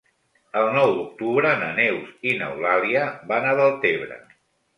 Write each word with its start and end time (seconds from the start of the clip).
El 0.61 0.69
nou 0.77 0.93
d'octubre 0.99 1.51
na 1.63 1.67
Neus 1.81 2.09
i 2.31 2.33
n'Eulàlia 2.41 3.05
van 3.35 3.47
a 3.53 3.53
Deltebre. 3.61 4.21